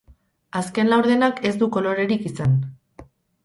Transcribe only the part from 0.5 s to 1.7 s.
Azken laurdenak ez du